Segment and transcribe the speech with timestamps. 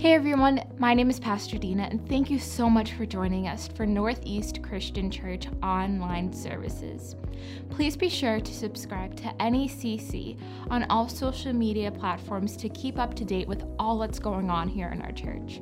[0.00, 3.68] Hey everyone, my name is Pastor Dina, and thank you so much for joining us
[3.68, 7.16] for Northeast Christian Church online services.
[7.68, 10.38] Please be sure to subscribe to NECC
[10.70, 14.68] on all social media platforms to keep up to date with all that's going on
[14.68, 15.60] here in our church.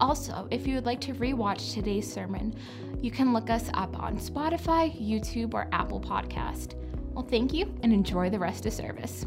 [0.00, 2.52] Also, if you would like to rewatch today's sermon,
[3.00, 6.74] you can look us up on Spotify, YouTube, or Apple Podcast.
[7.12, 9.26] Well, thank you and enjoy the rest of service.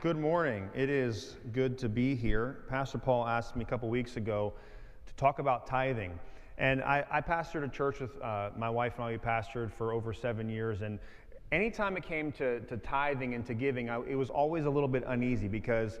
[0.00, 0.70] Good morning.
[0.76, 2.58] It is good to be here.
[2.68, 4.52] Pastor Paul asked me a couple weeks ago
[5.06, 6.16] to talk about tithing.
[6.56, 9.92] And I, I pastored a church with uh, my wife and I, we pastored for
[9.92, 10.82] over seven years.
[10.82, 11.00] And
[11.50, 14.88] anytime it came to, to tithing and to giving, I, it was always a little
[14.88, 15.98] bit uneasy because,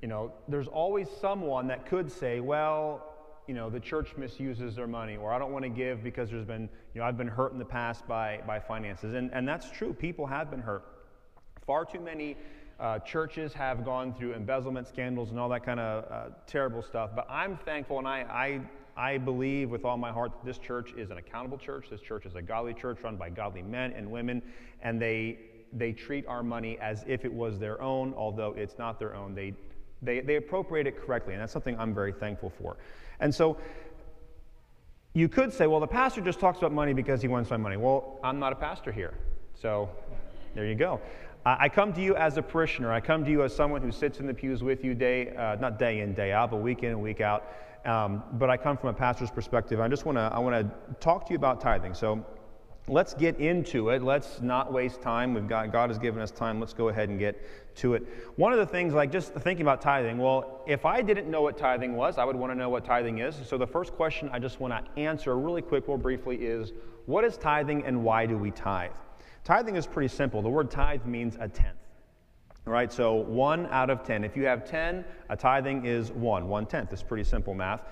[0.00, 3.14] you know, there's always someone that could say, well,
[3.46, 6.46] you know, the church misuses their money, or I don't want to give because there's
[6.46, 9.12] been, you know, I've been hurt in the past by, by finances.
[9.12, 9.92] And, and that's true.
[9.92, 10.84] People have been hurt.
[11.66, 12.36] Far too many
[12.80, 17.10] uh, churches have gone through embezzlement scandals and all that kind of uh, terrible stuff.
[17.14, 18.20] But I'm thankful and I,
[18.96, 21.86] I, I believe with all my heart that this church is an accountable church.
[21.90, 24.42] This church is a godly church run by godly men and women,
[24.82, 25.38] and they,
[25.72, 29.34] they treat our money as if it was their own, although it's not their own.
[29.34, 29.54] They,
[30.02, 32.76] they, they appropriate it correctly, and that's something I'm very thankful for.
[33.20, 33.56] And so
[35.12, 37.76] you could say, well, the pastor just talks about money because he wants my money.
[37.76, 39.14] Well, I'm not a pastor here.
[39.54, 39.88] So
[40.54, 41.00] there you go.
[41.46, 42.90] I come to you as a parishioner.
[42.90, 45.56] I come to you as someone who sits in the pews with you day, uh,
[45.56, 47.52] not day in, day out, but week in and week out.
[47.84, 49.78] Um, but I come from a pastor's perspective.
[49.78, 51.92] I just want to I want to talk to you about tithing.
[51.92, 52.24] So
[52.88, 54.02] let's get into it.
[54.02, 55.34] Let's not waste time.
[55.34, 56.60] We've got God has given us time.
[56.60, 57.38] Let's go ahead and get
[57.76, 58.06] to it.
[58.36, 60.16] One of the things, like just thinking about tithing.
[60.16, 63.18] Well, if I didn't know what tithing was, I would want to know what tithing
[63.18, 63.36] is.
[63.44, 66.72] So the first question I just want to answer really quick, real briefly, is
[67.04, 68.92] what is tithing and why do we tithe?
[69.44, 70.40] Tithing is pretty simple.
[70.40, 71.76] The word tithe means a tenth.
[72.66, 74.24] Right, so one out of ten.
[74.24, 76.48] If you have ten, a tithing is one.
[76.48, 76.94] One tenth.
[76.94, 77.82] It's pretty simple math.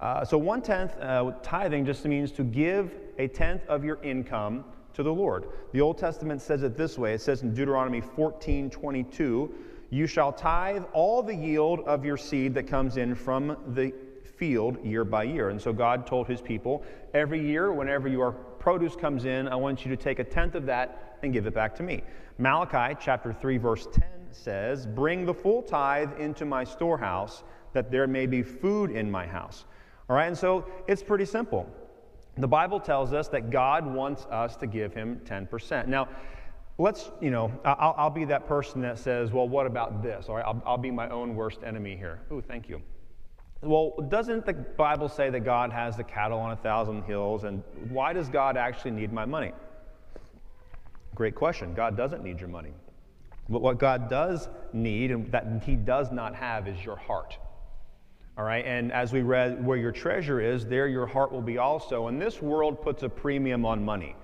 [0.00, 4.64] Uh, so one tenth uh, tithing just means to give a tenth of your income
[4.94, 5.44] to the Lord.
[5.72, 7.12] The Old Testament says it this way.
[7.12, 9.54] It says in Deuteronomy 14, 22,
[9.90, 13.92] you shall tithe all the yield of your seed that comes in from the
[14.36, 15.50] field year by year.
[15.50, 16.82] And so God told his people,
[17.14, 20.66] every year, whenever your produce comes in, I want you to take a tenth of
[20.66, 22.02] that and give it back to me.
[22.38, 27.42] Malachi chapter 3, verse 10 says, Bring the full tithe into my storehouse,
[27.72, 29.64] that there may be food in my house.
[30.08, 31.68] All right, and so it's pretty simple.
[32.38, 35.88] The Bible tells us that God wants us to give him 10%.
[35.88, 36.08] Now,
[36.78, 40.26] let's, you know, I'll, I'll be that person that says, well, what about this?
[40.28, 42.20] All right, I'll, I'll be my own worst enemy here.
[42.30, 42.80] Ooh, thank you.
[43.62, 47.44] Well, doesn't the Bible say that God has the cattle on a thousand hills?
[47.44, 49.52] And why does God actually need my money?
[51.14, 51.72] Great question.
[51.72, 52.72] God doesn't need your money.
[53.48, 57.38] But what God does need and that He does not have is your heart.
[58.36, 61.58] All right, and as we read, where your treasure is, there your heart will be
[61.58, 62.08] also.
[62.08, 64.16] And this world puts a premium on money,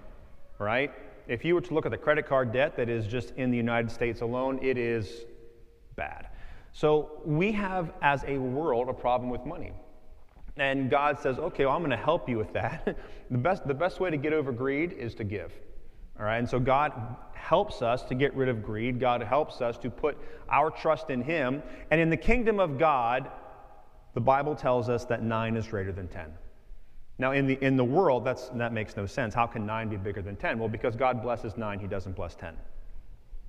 [0.59, 0.91] right?
[1.29, 3.57] If you were to look at the credit card debt that is just in the
[3.57, 5.27] United States alone, it is
[5.95, 6.28] bad.
[6.73, 9.73] So we have, as a world, a problem with money.
[10.57, 12.97] And God says, okay, well, I'm going to help you with that.
[13.31, 15.53] the, best, the best way to get over greed is to give.
[16.19, 16.93] All right, and so God
[17.33, 18.99] helps us to get rid of greed.
[18.99, 20.19] God helps us to put
[20.51, 21.63] our trust in Him.
[21.93, 23.31] And in the kingdom of God,
[24.15, 26.33] the Bible tells us that nine is greater than 10.
[27.19, 29.35] Now, in the, in the world, that's, that makes no sense.
[29.35, 30.59] How can nine be bigger than 10?
[30.59, 32.57] Well, because God blesses nine, He doesn't bless 10.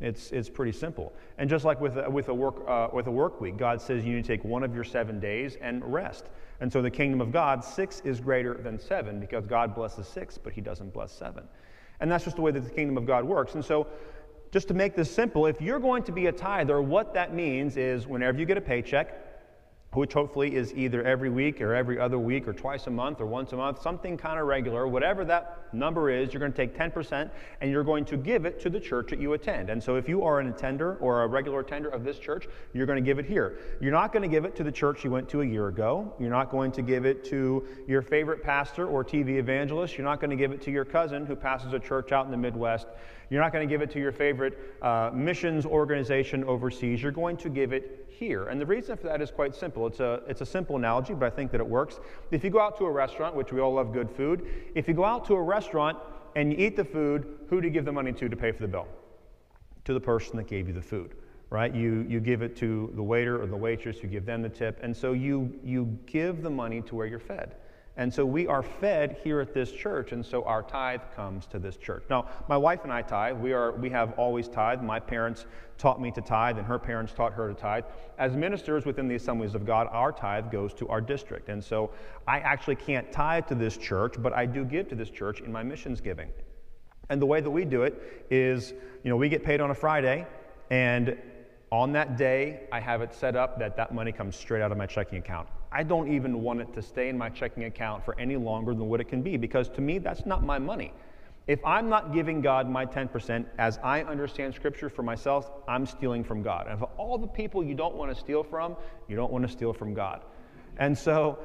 [0.01, 1.13] It's, it's pretty simple.
[1.37, 4.05] And just like with a, with, a work, uh, with a work week, God says
[4.05, 6.27] you need to take one of your seven days and rest.
[6.61, 10.37] And so the kingdom of God, six is greater than seven because God blesses six,
[10.37, 11.43] but he doesn't bless seven.
[11.99, 13.55] And that's just the way that the kingdom of God works.
[13.55, 13.87] And so,
[14.51, 17.77] just to make this simple, if you're going to be a tither, what that means
[17.77, 19.28] is whenever you get a paycheck,
[19.93, 23.25] which hopefully is either every week or every other week or twice a month or
[23.25, 26.77] once a month, something kind of regular, whatever that number is, you're going to take
[26.77, 27.29] 10%
[27.61, 29.71] and you're going to give it to the church that you attend.
[29.71, 32.85] And so if you are an attender or a regular attender of this church, you're
[32.85, 33.57] going to give it here.
[33.81, 36.13] You're not going to give it to the church you went to a year ago.
[36.19, 39.97] You're not going to give it to your favorite pastor or TV evangelist.
[39.97, 42.31] You're not going to give it to your cousin who passes a church out in
[42.31, 42.87] the Midwest.
[43.31, 47.01] You're not going to give it to your favorite uh, missions organization overseas.
[47.01, 48.47] You're going to give it here.
[48.47, 49.87] And the reason for that is quite simple.
[49.87, 51.99] It's a, it's a simple analogy, but I think that it works.
[52.31, 54.45] If you go out to a restaurant, which we all love good food,
[54.75, 55.97] if you go out to a restaurant
[56.35, 58.61] and you eat the food, who do you give the money to to pay for
[58.61, 58.87] the bill?
[59.85, 61.15] To the person that gave you the food
[61.49, 61.73] right?
[61.73, 64.79] You, you give it to the waiter or the waitress, you give them the tip,
[64.83, 67.55] and so you, you give the money to where you're fed.
[67.99, 71.59] And so we are fed here at this church, and so our tithe comes to
[71.59, 72.05] this church.
[72.09, 73.35] Now, my wife and I tithe.
[73.35, 74.81] We, are, we have always tithe.
[74.81, 75.45] My parents
[75.77, 77.83] taught me to tithe, and her parents taught her to tithe.
[78.17, 81.49] As ministers within the assemblies of God, our tithe goes to our district.
[81.49, 81.91] And so
[82.25, 85.51] I actually can't tithe to this church, but I do give to this church in
[85.51, 86.29] my missions giving.
[87.09, 88.71] And the way that we do it is,
[89.03, 90.25] you know, we get paid on a Friday,
[90.69, 91.17] and
[91.69, 94.77] on that day, I have it set up that that money comes straight out of
[94.77, 95.49] my checking account.
[95.71, 98.89] I don't even want it to stay in my checking account for any longer than
[98.89, 100.93] what it can be because to me, that's not my money.
[101.47, 106.23] If I'm not giving God my 10%, as I understand Scripture for myself, I'm stealing
[106.23, 106.67] from God.
[106.67, 108.75] And of all the people you don't want to steal from,
[109.07, 110.21] you don't want to steal from God.
[110.77, 111.39] And so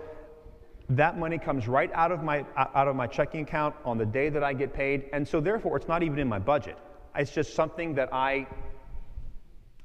[0.91, 4.29] that money comes right out of my, out of my checking account on the day
[4.29, 5.05] that I get paid.
[5.13, 6.77] And so therefore, it's not even in my budget.
[7.17, 8.47] It's just something that I,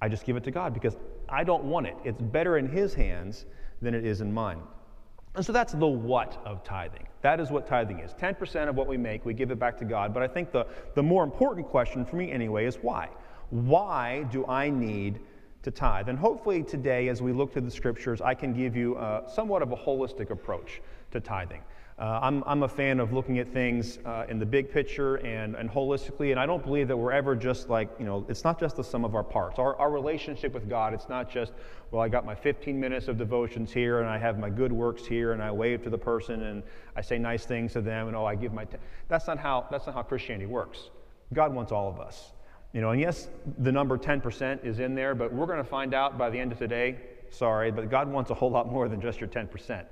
[0.01, 0.97] I just give it to God because
[1.30, 1.95] I don't want it.
[2.03, 3.45] It's better in His hands
[3.81, 4.61] than it is in mine.
[5.35, 7.07] And so that's the what of tithing.
[7.21, 8.13] That is what tithing is.
[8.13, 10.13] 10% of what we make, we give it back to God.
[10.13, 10.65] But I think the,
[10.95, 13.09] the more important question for me, anyway, is why?
[13.51, 15.19] Why do I need
[15.61, 16.09] to tithe?
[16.09, 19.61] And hopefully today, as we look to the scriptures, I can give you uh, somewhat
[19.61, 21.61] of a holistic approach to tithing.
[21.99, 25.55] Uh, I'm, I'm a fan of looking at things uh, in the big picture and,
[25.55, 28.57] and holistically, and I don't believe that we're ever just like, you know, it's not
[28.57, 29.59] just the sum of our parts.
[29.59, 31.51] Our, our relationship with God, it's not just,
[31.91, 35.05] well, I got my 15 minutes of devotions here, and I have my good works
[35.05, 36.63] here, and I wave to the person, and
[36.95, 38.63] I say nice things to them, and oh, I give my.
[38.63, 38.77] T-.
[39.09, 40.91] That's, not how, that's not how Christianity works.
[41.33, 42.31] God wants all of us.
[42.71, 45.93] You know, and yes, the number 10% is in there, but we're going to find
[45.93, 46.95] out by the end of today,
[47.29, 49.83] sorry, but God wants a whole lot more than just your 10%.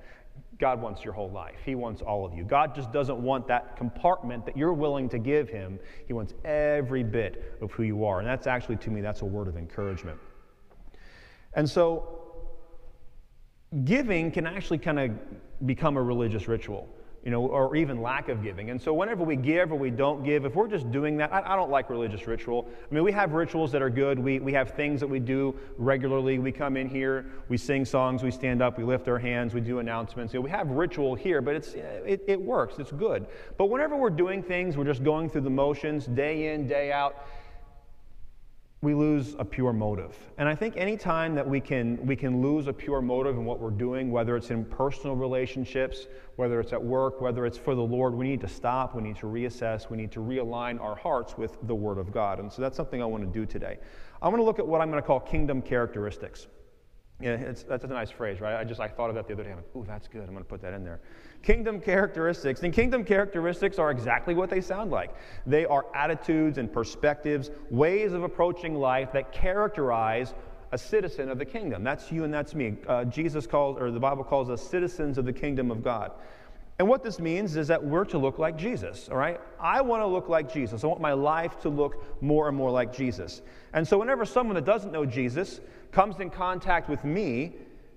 [0.59, 1.59] God wants your whole life.
[1.63, 2.43] He wants all of you.
[2.43, 5.79] God just doesn't want that compartment that you're willing to give Him.
[6.07, 8.19] He wants every bit of who you are.
[8.19, 10.19] And that's actually, to me, that's a word of encouragement.
[11.53, 12.21] And so,
[13.83, 15.11] giving can actually kind of
[15.65, 16.87] become a religious ritual
[17.27, 18.69] you know, or even lack of giving.
[18.69, 21.41] And so whenever we give or we don't give, if we're just doing that, I,
[21.41, 22.69] I, don't like religious ritual.
[22.89, 24.17] I mean, we have rituals that are good.
[24.17, 26.39] We, we have things that we do regularly.
[26.39, 29.59] We come in here, we sing songs, we stand up, we lift our hands, we
[29.59, 30.33] do announcements.
[30.33, 33.27] You know, we have ritual here, but it's, it, it works, it's good.
[33.57, 37.27] But whenever we're doing things, we're just going through the motions day in, day out
[38.81, 40.15] we lose a pure motive.
[40.37, 43.59] And I think anytime that we can, we can lose a pure motive in what
[43.59, 47.81] we're doing, whether it's in personal relationships, whether it's at work, whether it's for the
[47.81, 51.37] Lord, we need to stop, we need to reassess, we need to realign our hearts
[51.37, 52.39] with the Word of God.
[52.39, 53.79] And so that's something I want to do today.
[54.21, 56.45] I want to look at what I'm going to call kingdom characteristics.
[57.19, 58.55] Yeah, that's a nice phrase, right?
[58.55, 59.49] I just I thought of that the other day.
[59.49, 60.21] I'm like, ooh, that's good.
[60.21, 60.99] I'm going to put that in there.
[61.41, 62.61] Kingdom characteristics.
[62.61, 65.15] And kingdom characteristics are exactly what they sound like.
[65.47, 70.35] They are attitudes and perspectives, ways of approaching life that characterize
[70.71, 71.83] a citizen of the kingdom.
[71.83, 72.77] That's you and that's me.
[72.87, 76.11] Uh, Jesus calls, or the Bible calls us citizens of the kingdom of God.
[76.79, 79.41] And what this means is that we're to look like Jesus, all right?
[79.59, 80.83] I want to look like Jesus.
[80.83, 83.41] I want my life to look more and more like Jesus.
[83.73, 85.59] And so, whenever someone that doesn't know Jesus
[85.91, 87.55] comes in contact with me,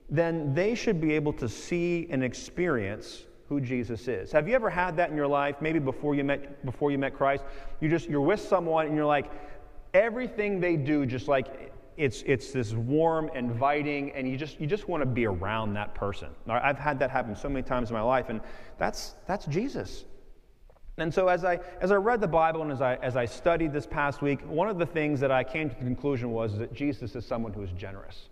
[0.08, 4.32] then they should be able to see and experience who Jesus is.
[4.32, 5.56] Have you ever had that in your life?
[5.60, 7.44] Maybe before you met before you met Christ,
[7.80, 9.30] you just you're with someone and you're like
[9.92, 14.88] everything they do just like it's, it's this warm, inviting, and you just, you just
[14.88, 16.28] want to be around that person.
[16.48, 18.40] I've had that happen so many times in my life, and
[18.78, 20.06] that's, that's Jesus.
[20.98, 23.72] And so as I, as I read the Bible and as I, as I studied
[23.72, 26.74] this past week, one of the things that I came to the conclusion was that
[26.74, 28.28] Jesus is someone who is generous.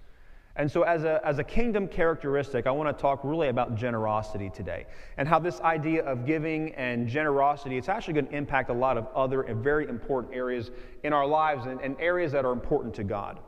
[0.59, 4.51] And so, as a, as a kingdom characteristic, I want to talk really about generosity
[4.51, 4.87] today
[5.17, 8.99] and how this idea of giving and generosity, it's actually going to impact a lot
[8.99, 10.73] of other and very important areas
[11.05, 13.39] in our lives and, and areas that are important to God.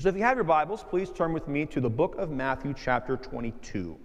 [0.00, 2.74] So if you have your Bibles, please turn with me to the book of Matthew,
[2.76, 3.96] chapter 22.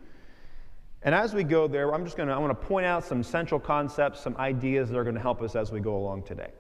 [1.04, 3.24] And as we go there, I'm just going to I want to point out some
[3.24, 6.52] central concepts, some ideas that are going to help us as we go along today.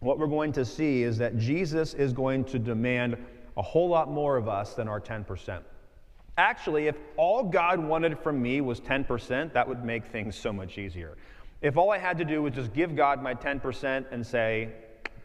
[0.00, 3.16] What we're going to see is that Jesus is going to demand
[3.56, 5.62] a whole lot more of us than our 10%.
[6.36, 10.76] Actually, if all God wanted from me was 10%, that would make things so much
[10.76, 11.16] easier.
[11.62, 14.68] If all I had to do was just give God my 10% and say,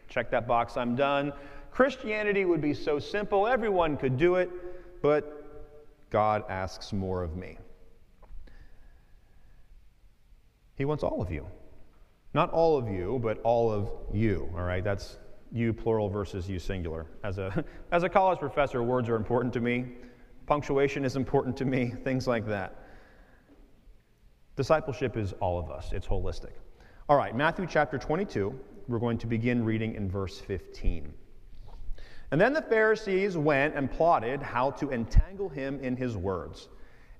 [0.08, 1.32] check that box, I'm done,
[1.70, 4.50] Christianity would be so simple, everyone could do it,
[5.02, 5.39] but
[6.10, 7.58] God asks more of me.
[10.76, 11.46] He wants all of you.
[12.32, 14.84] Not all of you, but all of you, all right?
[14.84, 15.18] That's
[15.52, 17.06] you plural versus you singular.
[17.24, 19.86] As a, as a college professor, words are important to me.
[20.46, 22.76] Punctuation is important to me, things like that.
[24.56, 26.52] Discipleship is all of us, it's holistic.
[27.08, 31.12] All right, Matthew chapter 22, we're going to begin reading in verse 15.
[32.30, 36.68] And then the Pharisees went and plotted how to entangle him in his words.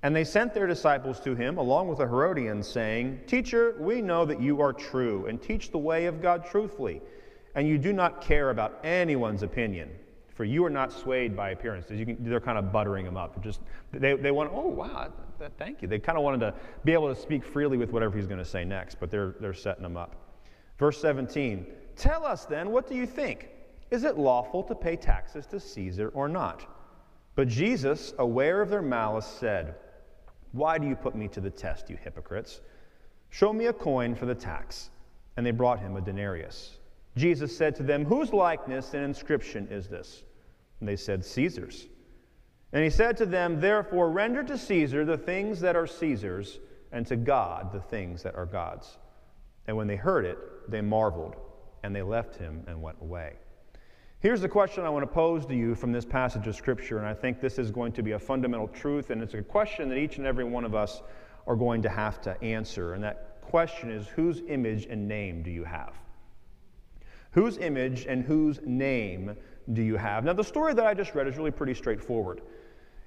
[0.03, 4.25] And they sent their disciples to him, along with the Herodians, saying, Teacher, we know
[4.25, 7.03] that you are true and teach the way of God truthfully,
[7.55, 9.91] and you do not care about anyone's opinion,
[10.29, 11.99] for you are not swayed by appearances.
[11.99, 13.43] Can, they're kind of buttering him up.
[13.43, 13.61] Just,
[13.93, 15.13] they, they want, oh, wow,
[15.59, 15.89] thank you.
[15.89, 18.45] They kind of wanted to be able to speak freely with whatever he's going to
[18.45, 20.17] say next, but they're, they're setting him up.
[20.79, 23.51] Verse 17 Tell us then, what do you think?
[23.91, 26.67] Is it lawful to pay taxes to Caesar or not?
[27.35, 29.75] But Jesus, aware of their malice, said,
[30.53, 32.61] why do you put me to the test, you hypocrites?
[33.31, 34.91] Show me a coin for the tax.
[35.37, 36.79] And they brought him a denarius.
[37.17, 40.25] Jesus said to them, Whose likeness and inscription is this?
[40.81, 41.87] And they said, Caesar's.
[42.73, 46.59] And he said to them, Therefore, render to Caesar the things that are Caesar's,
[46.93, 48.99] and to God the things that are God's.
[49.67, 51.37] And when they heard it, they marveled,
[51.85, 53.35] and they left him and went away.
[54.21, 57.07] Here's the question I want to pose to you from this passage of Scripture, and
[57.07, 59.97] I think this is going to be a fundamental truth, and it's a question that
[59.97, 61.01] each and every one of us
[61.47, 62.93] are going to have to answer.
[62.93, 65.95] And that question is whose image and name do you have?
[67.31, 69.35] Whose image and whose name
[69.73, 70.23] do you have?
[70.23, 72.43] Now, the story that I just read is really pretty straightforward.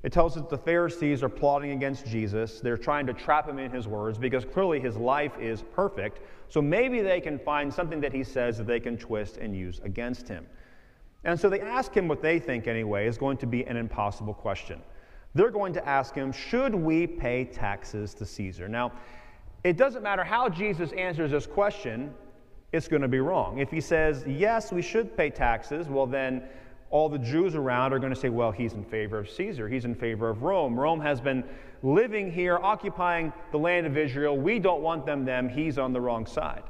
[0.01, 2.59] It tells us that the Pharisees are plotting against Jesus.
[2.59, 6.21] They're trying to trap him in his words because clearly his life is perfect.
[6.49, 9.79] So maybe they can find something that he says that they can twist and use
[9.83, 10.47] against him.
[11.23, 14.33] And so they ask him what they think, anyway, is going to be an impossible
[14.33, 14.81] question.
[15.35, 18.67] They're going to ask him, Should we pay taxes to Caesar?
[18.67, 18.91] Now,
[19.63, 22.13] it doesn't matter how Jesus answers this question,
[22.71, 23.59] it's going to be wrong.
[23.59, 26.43] If he says, Yes, we should pay taxes, well, then
[26.89, 29.69] all the Jews around are going to say, Well, he's in favor of Caesar.
[29.69, 30.79] He's in favor of Rome.
[30.79, 31.43] Rome has been
[31.81, 34.37] living here, occupying the land of Israel.
[34.37, 35.49] We don't want them, them.
[35.49, 36.63] He's on the wrong side.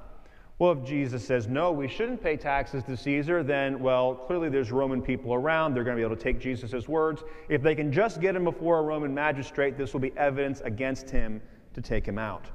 [0.63, 4.71] Well, if Jesus says, no, we shouldn't pay taxes to Caesar, then, well, clearly there's
[4.71, 5.73] Roman people around.
[5.73, 7.21] They're going to be able to take Jesus' words.
[7.49, 11.09] If they can just get him before a Roman magistrate, this will be evidence against
[11.09, 11.41] him
[11.73, 12.45] to take him out.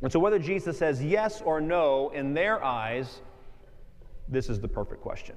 [0.00, 3.20] And so, whether Jesus says yes or no, in their eyes,
[4.30, 5.36] this is the perfect question.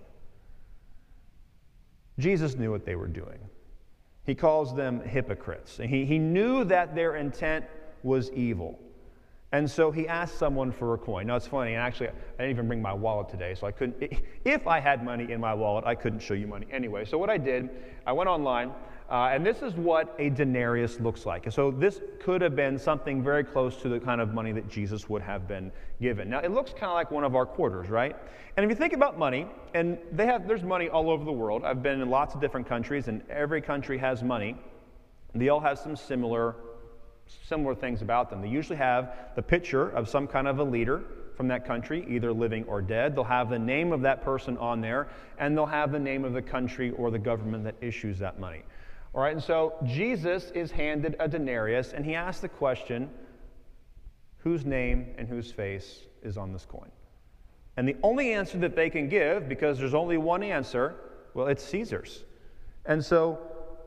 [2.17, 3.39] Jesus knew what they were doing.
[4.25, 5.79] He calls them hypocrites.
[5.79, 7.65] And He, he knew that their intent
[8.03, 8.79] was evil.
[9.51, 11.27] And so he asked someone for a coin.
[11.27, 14.01] Now it's funny, and actually, I didn't even bring my wallet today, so I couldn't.
[14.45, 17.03] If I had money in my wallet, I couldn't show you money anyway.
[17.05, 17.69] So what I did,
[18.05, 18.71] I went online,
[19.09, 21.45] uh, and this is what a denarius looks like.
[21.45, 24.69] And so this could have been something very close to the kind of money that
[24.69, 26.29] Jesus would have been given.
[26.29, 28.15] Now it looks kind of like one of our quarters, right?
[28.55, 31.63] And if you think about money, and they have, there's money all over the world.
[31.63, 34.55] I've been in lots of different countries, and every country has money.
[35.33, 36.55] They all have some similar
[37.45, 38.41] similar things about them.
[38.41, 41.03] They usually have the picture of some kind of a leader
[41.35, 43.15] from that country, either living or dead.
[43.15, 45.07] They'll have the name of that person on there,
[45.37, 48.63] and they'll have the name of the country or the government that issues that money.
[49.13, 53.09] All right, and so Jesus is handed a denarius, and he asks the question
[54.39, 56.89] whose name and whose face is on this coin?
[57.77, 60.95] And the only answer that they can give, because there's only one answer,
[61.33, 62.23] well, it's Caesar's.
[62.85, 63.39] And so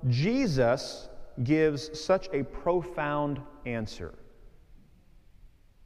[0.09, 1.09] Jesus
[1.45, 4.15] gives such a profound answer.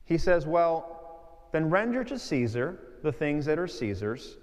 [0.04, 4.36] He says, Well, then render to Caesar the things that are Caesar's,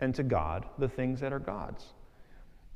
[0.00, 1.84] and to God the things that are God's.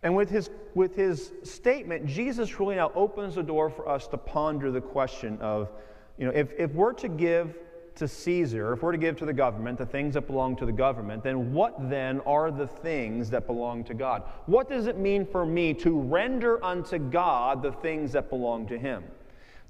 [0.02, 4.18] And with his, with his statement, Jesus really now opens the door for us to
[4.18, 5.70] ponder the question of,
[6.18, 7.56] you know, if, if we're to give
[7.96, 10.72] to Caesar, if we're to give to the government the things that belong to the
[10.72, 14.22] government, then what then are the things that belong to God?
[14.46, 18.78] What does it mean for me to render unto God the things that belong to
[18.78, 19.04] Him?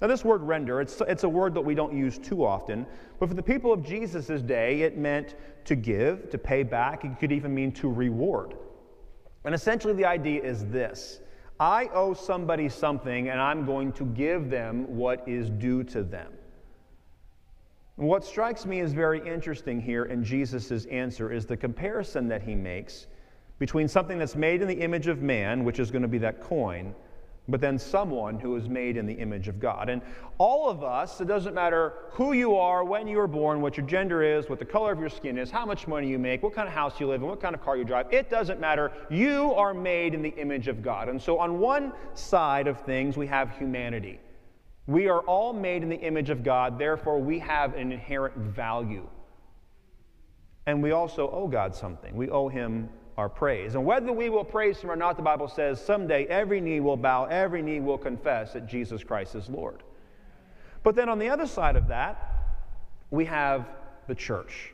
[0.01, 2.85] Now, this word render, it's, it's a word that we don't use too often,
[3.19, 7.05] but for the people of Jesus' day, it meant to give, to pay back.
[7.05, 8.55] It could even mean to reward.
[9.45, 11.21] And essentially, the idea is this
[11.59, 16.33] I owe somebody something, and I'm going to give them what is due to them.
[17.97, 22.53] What strikes me as very interesting here in Jesus' answer is the comparison that he
[22.53, 23.07] makes
[23.57, 26.41] between something that's made in the image of man, which is going to be that
[26.41, 26.93] coin,
[27.47, 29.87] but then someone who is made in the image of God.
[29.87, 30.01] And
[30.39, 33.85] all of us, it doesn't matter who you are, when you were born, what your
[33.85, 36.53] gender is, what the color of your skin is, how much money you make, what
[36.53, 38.91] kind of house you live in, what kind of car you drive, it doesn't matter.
[39.09, 41.07] You are made in the image of God.
[41.07, 44.19] And so on one side of things, we have humanity.
[44.87, 49.07] We are all made in the image of God, therefore, we have an inherent value.
[50.67, 52.15] And we also owe God something.
[52.15, 53.75] We owe Him our praise.
[53.75, 56.97] And whether we will praise Him or not, the Bible says someday every knee will
[56.97, 59.83] bow, every knee will confess that Jesus Christ is Lord.
[60.83, 62.33] But then on the other side of that,
[63.09, 63.67] we have
[64.07, 64.73] the church.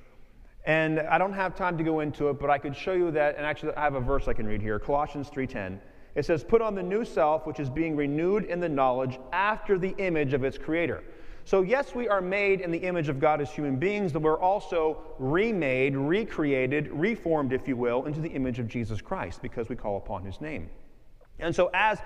[0.65, 3.37] And I don't have time to go into it, but I could show you that,
[3.37, 5.79] and actually I have a verse I can read here, Colossians 3:10.
[6.15, 9.77] It says, Put on the new self, which is being renewed in the knowledge after
[9.77, 11.03] the image of its creator.
[11.43, 14.39] So, yes, we are made in the image of God as human beings, but we're
[14.39, 19.75] also remade, recreated, reformed, if you will, into the image of Jesus Christ because we
[19.75, 20.69] call upon his name.
[21.39, 21.99] And so, as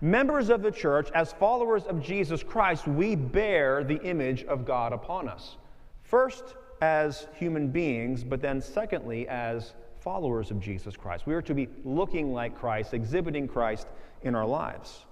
[0.00, 4.92] members of the church, as followers of Jesus Christ, we bear the image of God
[4.92, 5.56] upon us.
[6.02, 11.26] First, as human beings, but then, secondly, as followers of Jesus Christ.
[11.26, 13.86] We are to be looking like Christ, exhibiting Christ
[14.22, 15.04] in our lives.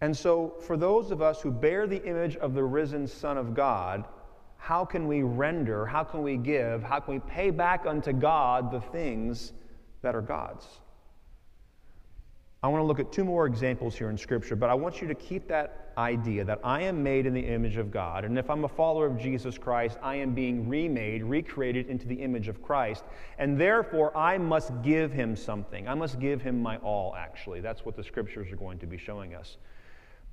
[0.00, 3.54] And so, for those of us who bear the image of the risen Son of
[3.54, 4.04] God,
[4.56, 8.70] how can we render, how can we give, how can we pay back unto God
[8.70, 9.52] the things
[10.02, 10.66] that are God's?
[12.64, 15.08] I want to look at two more examples here in Scripture, but I want you
[15.08, 18.24] to keep that idea that I am made in the image of God.
[18.24, 22.14] And if I'm a follower of Jesus Christ, I am being remade, recreated into the
[22.14, 23.04] image of Christ.
[23.36, 25.86] And therefore, I must give him something.
[25.86, 27.60] I must give him my all, actually.
[27.60, 29.58] That's what the Scriptures are going to be showing us.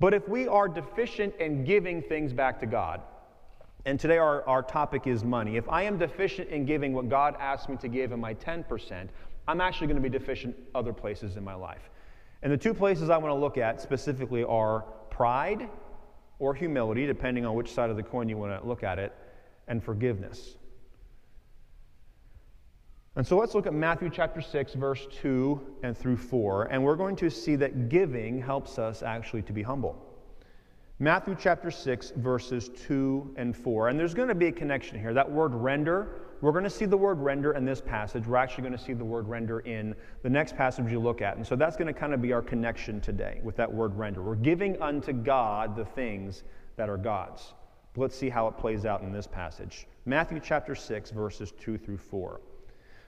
[0.00, 3.02] But if we are deficient in giving things back to God,
[3.84, 7.36] and today our, our topic is money, if I am deficient in giving what God
[7.38, 9.08] asked me to give in my 10%,
[9.46, 11.90] I'm actually going to be deficient other places in my life.
[12.42, 14.80] And the two places I want to look at specifically are
[15.10, 15.68] pride
[16.38, 19.12] or humility, depending on which side of the coin you want to look at it,
[19.68, 20.56] and forgiveness.
[23.14, 26.96] And so let's look at Matthew chapter 6, verse 2 and through 4, and we're
[26.96, 30.12] going to see that giving helps us actually to be humble.
[30.98, 33.88] Matthew chapter 6, verses 2 and 4.
[33.88, 35.12] And there's going to be a connection here.
[35.12, 38.26] That word render, we're going to see the word render in this passage.
[38.26, 41.36] We're actually going to see the word render in the next passage you look at.
[41.36, 44.22] And so that's going to kind of be our connection today with that word render.
[44.22, 46.42] We're giving unto God the things
[46.76, 47.54] that are God's.
[47.94, 49.86] But let's see how it plays out in this passage.
[50.04, 52.40] Matthew chapter 6, verses 2 through 4.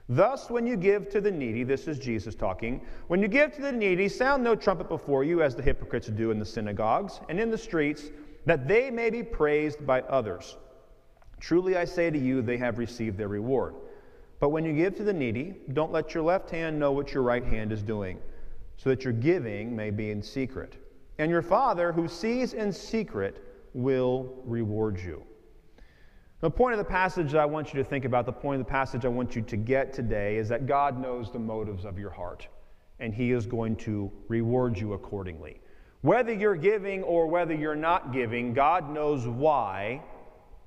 [0.08, 3.62] Thus, when you give to the needy, this is Jesus talking, when you give to
[3.62, 7.40] the needy, sound no trumpet before you, as the hypocrites do in the synagogues and
[7.40, 8.10] in the streets,
[8.44, 10.56] that they may be praised by others.
[11.44, 13.74] Truly I say to you, they have received their reward.
[14.40, 17.22] But when you give to the needy, don't let your left hand know what your
[17.22, 18.18] right hand is doing,
[18.78, 20.78] so that your giving may be in secret.
[21.18, 25.22] And your Father, who sees in secret, will reward you.
[26.40, 28.66] The point of the passage that I want you to think about, the point of
[28.66, 31.98] the passage I want you to get today, is that God knows the motives of
[31.98, 32.48] your heart,
[33.00, 35.60] and He is going to reward you accordingly.
[36.00, 40.00] Whether you're giving or whether you're not giving, God knows why,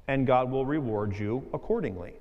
[0.07, 2.13] and God will reward you accordingly.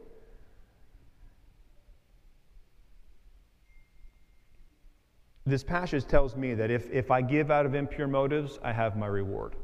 [5.44, 8.96] This passage tells me that if, if I give out of impure motives, I have
[8.96, 9.54] my reward.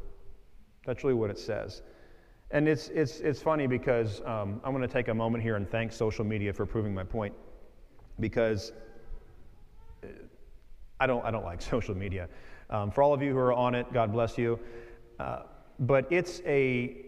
[0.87, 1.83] That's really what it says.
[2.53, 5.69] And it's, it's, it's funny because um, I'm going to take a moment here and
[5.69, 7.35] thank social media for proving my point
[8.21, 8.73] because
[10.05, 10.09] uh,
[11.01, 12.29] I don't, I don't like social media.
[12.71, 14.61] Um, for all of you who are on it, God bless you.
[15.19, 15.43] Uh,
[15.81, 17.07] but it's a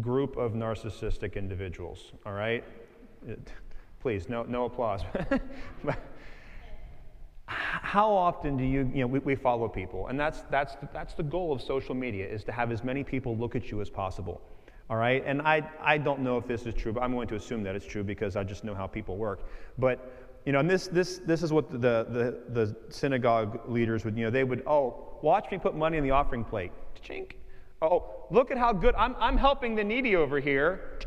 [0.00, 2.64] group of narcissistic individuals, all right?
[3.26, 3.52] It,
[4.00, 5.02] please, no, no applause.
[7.46, 11.22] how often do you, you know, we, we, follow people, and that's, that's, that's the
[11.22, 14.40] goal of social media, is to have as many people look at you as possible.
[14.90, 15.22] All right?
[15.26, 17.74] And I, I don't know if this is true, but I'm going to assume that
[17.74, 19.48] it's true because I just know how people work.
[19.78, 20.12] But,
[20.44, 24.24] you know, and this, this, this is what the, the, the synagogue leaders would, you
[24.24, 26.72] know, they would, oh, watch me put money in the offering plate.
[27.02, 27.32] Chink.
[27.82, 30.98] Oh, look at how good, I'm, I'm helping the needy over here.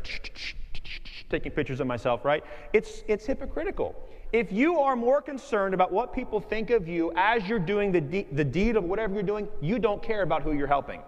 [1.30, 2.44] Taking pictures of myself, right?
[2.72, 3.94] It's, it's hypocritical.
[4.32, 8.00] If you are more concerned about what people think of you as you're doing the,
[8.00, 11.02] de- the deed of whatever you're doing, you don't care about who you're helping.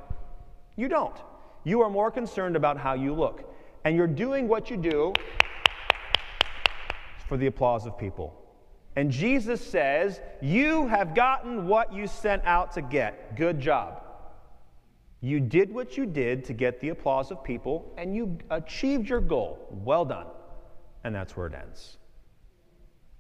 [0.77, 1.17] You don't.
[1.65, 3.45] You are more concerned about how you look.
[3.85, 5.13] And you're doing what you do
[7.29, 8.35] for the applause of people.
[8.97, 13.37] And Jesus says, You have gotten what you sent out to get.
[13.37, 14.03] Good job.
[15.21, 19.21] You did what you did to get the applause of people, and you achieved your
[19.21, 19.67] goal.
[19.71, 20.27] Well done.
[21.05, 21.99] And that's where it ends.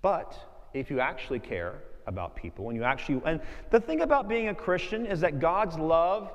[0.02, 0.36] But
[0.72, 4.54] if you actually care about people and you actually, and the thing about being a
[4.54, 6.32] Christian is that God's love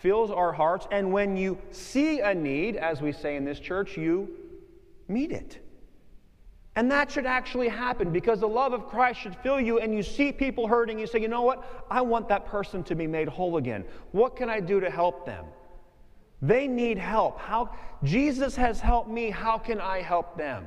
[0.00, 3.96] fills our hearts, and when you see a need, as we say in this church,
[3.96, 4.28] you
[5.06, 5.63] meet it.
[6.76, 10.02] And that should actually happen because the love of Christ should fill you and you
[10.02, 10.98] see people hurting.
[10.98, 11.86] You say, you know what?
[11.90, 13.84] I want that person to be made whole again.
[14.10, 15.44] What can I do to help them?
[16.42, 17.38] They need help.
[17.38, 17.70] How
[18.02, 20.66] Jesus has helped me, how can I help them?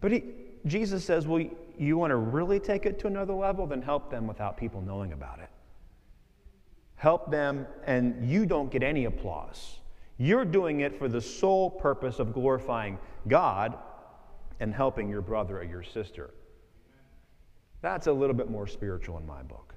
[0.00, 0.24] But he,
[0.66, 1.44] Jesus says, Well,
[1.78, 3.66] you want to really take it to another level?
[3.66, 5.50] Then help them without people knowing about it.
[6.96, 9.78] Help them, and you don't get any applause.
[10.18, 13.78] You're doing it for the sole purpose of glorifying God
[14.60, 16.30] and helping your brother or your sister.
[17.82, 19.74] That's a little bit more spiritual in my book.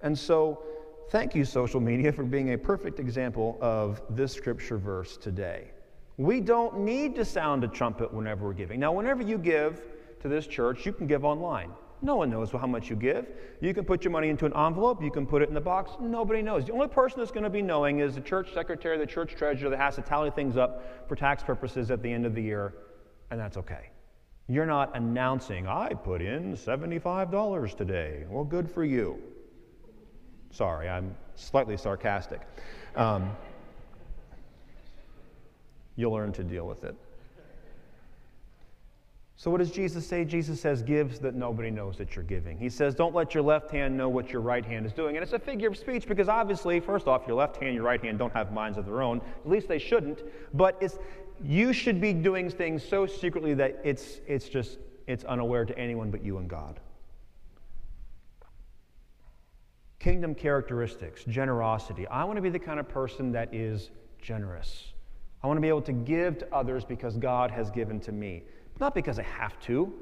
[0.00, 0.62] And so,
[1.10, 5.72] thank you, social media, for being a perfect example of this scripture verse today.
[6.16, 8.80] We don't need to sound a trumpet whenever we're giving.
[8.80, 9.82] Now, whenever you give
[10.20, 11.70] to this church, you can give online.
[12.00, 13.26] No one knows how much you give.
[13.60, 15.92] You can put your money into an envelope, you can put it in the box.
[16.00, 16.66] Nobody knows.
[16.66, 19.70] The only person that's going to be knowing is the church secretary, the church treasurer
[19.70, 22.74] that has to tally things up for tax purposes at the end of the year,
[23.30, 23.90] and that's okay.
[24.48, 28.24] You're not announcing, I put in $75 today.
[28.30, 29.20] Well, good for you.
[30.50, 32.40] Sorry, I'm slightly sarcastic.
[32.96, 33.30] Um,
[35.96, 36.96] you'll learn to deal with it.
[39.38, 40.24] So, what does Jesus say?
[40.24, 42.58] Jesus says, Gives that nobody knows that you're giving.
[42.58, 45.16] He says, Don't let your left hand know what your right hand is doing.
[45.16, 47.84] And it's a figure of speech because obviously, first off, your left hand and your
[47.84, 49.20] right hand don't have minds of their own.
[49.44, 50.24] At least they shouldn't.
[50.54, 50.98] But it's,
[51.40, 56.10] you should be doing things so secretly that it's, it's just it's unaware to anyone
[56.10, 56.80] but you and God.
[60.00, 62.08] Kingdom characteristics, generosity.
[62.08, 64.94] I want to be the kind of person that is generous.
[65.44, 68.42] I want to be able to give to others because God has given to me
[68.80, 69.92] not because I have to.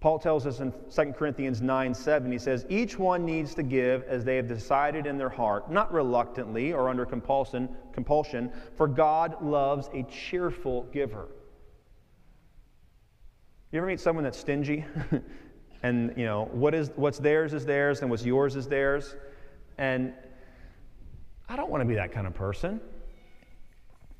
[0.00, 4.02] Paul tells us in 2 Corinthians 9 7, he says, Each one needs to give
[4.04, 9.40] as they have decided in their heart, not reluctantly or under compulsion, compulsion for God
[9.40, 11.28] loves a cheerful giver.
[13.70, 14.84] You ever meet someone that's stingy?
[15.84, 19.14] and, you know, what is, what's theirs is theirs and what's yours is theirs?
[19.78, 20.12] And
[21.48, 22.80] I don't want to be that kind of person.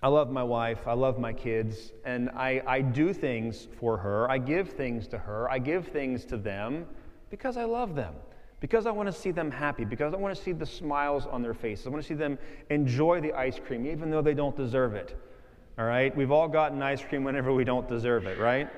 [0.03, 0.89] I love my wife.
[0.89, 1.93] I love my kids.
[2.05, 4.29] And I, I do things for her.
[4.29, 5.49] I give things to her.
[5.49, 6.87] I give things to them
[7.31, 8.15] because I love them.
[8.59, 9.85] Because I want to see them happy.
[9.85, 11.87] Because I want to see the smiles on their faces.
[11.87, 12.37] I want to see them
[12.71, 15.17] enjoy the ice cream, even though they don't deserve it.
[15.79, 16.15] All right?
[16.17, 18.69] We've all gotten ice cream whenever we don't deserve it, right?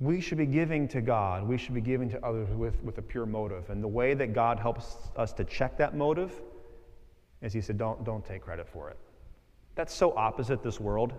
[0.00, 1.46] We should be giving to God.
[1.46, 3.70] We should be giving to others with, with a pure motive.
[3.70, 6.32] And the way that God helps us to check that motive
[7.42, 8.96] is he said, don't, don't take credit for it.
[9.74, 11.12] That's so opposite this world,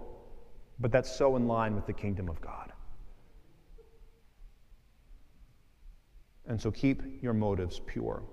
[0.79, 2.73] but that's so in line with the kingdom of God.
[6.47, 8.23] And so keep your motives pure.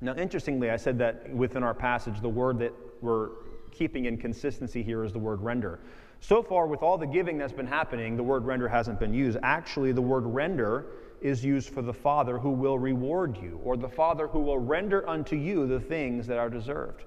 [0.00, 3.30] Now, interestingly, I said that within our passage, the word that we're
[3.70, 5.80] keeping in consistency here is the word render.
[6.20, 9.38] So far, with all the giving that's been happening, the word render hasn't been used.
[9.42, 10.86] Actually, the word render
[11.20, 15.08] is used for the Father who will reward you, or the Father who will render
[15.08, 17.04] unto you the things that are deserved.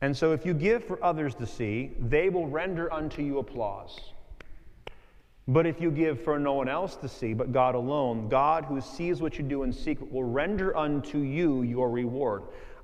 [0.00, 4.12] And so, if you give for others to see, they will render unto you applause.
[5.46, 8.80] But if you give for no one else to see, but God alone, God who
[8.80, 12.42] sees what you do in secret will render unto you your reward.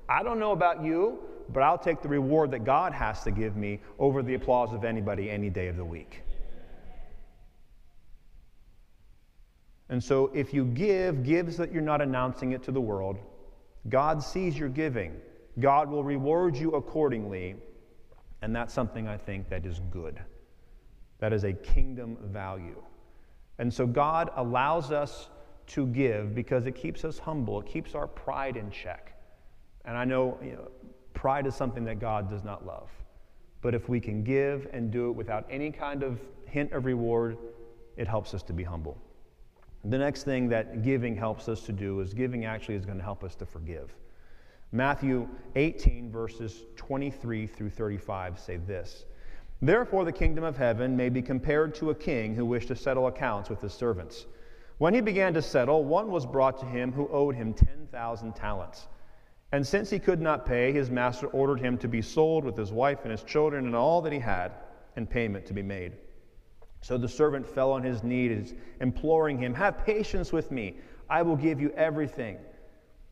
[0.08, 1.18] I don't know about you,
[1.52, 4.84] but I'll take the reward that God has to give me over the applause of
[4.84, 6.22] anybody any day of the week.
[9.90, 13.18] And so if you give, give so that you're not announcing it to the world.
[13.88, 15.16] God sees your giving.
[15.58, 17.56] God will reward you accordingly.
[18.40, 20.18] And that's something I think that is good.
[21.18, 22.80] That is a kingdom value.
[23.58, 25.28] And so God allows us
[25.66, 29.14] to give because it keeps us humble, it keeps our pride in check.
[29.84, 30.68] And I know, you know
[31.14, 32.88] pride is something that God does not love.
[33.60, 37.36] But if we can give and do it without any kind of hint of reward,
[37.96, 38.96] it helps us to be humble.
[39.84, 43.04] The next thing that giving helps us to do is giving actually is going to
[43.04, 43.94] help us to forgive.
[44.72, 49.06] Matthew 18, verses 23 through 35 say this
[49.62, 53.06] Therefore, the kingdom of heaven may be compared to a king who wished to settle
[53.06, 54.26] accounts with his servants.
[54.78, 58.88] When he began to settle, one was brought to him who owed him 10,000 talents.
[59.52, 62.72] And since he could not pay, his master ordered him to be sold with his
[62.72, 64.52] wife and his children and all that he had,
[64.96, 65.92] and payment to be made.
[66.82, 70.76] So the servant fell on his knees, imploring him, Have patience with me,
[71.08, 72.38] I will give you everything.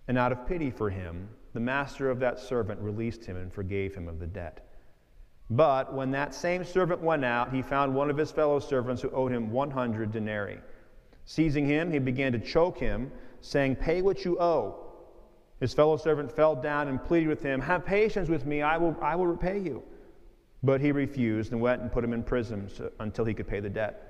[0.07, 3.95] And out of pity for him, the master of that servant released him and forgave
[3.95, 4.65] him of the debt.
[5.51, 9.11] But when that same servant went out, he found one of his fellow servants who
[9.11, 10.61] owed him 100 denarii.
[11.25, 14.85] Seizing him, he began to choke him, saying, Pay what you owe.
[15.61, 18.97] His fellow servant fell down and pleaded with him, Have patience with me, I will,
[19.03, 19.83] I will repay you.
[20.63, 22.69] But he refused and went and put him in prison
[22.99, 24.09] until he could pay the debt.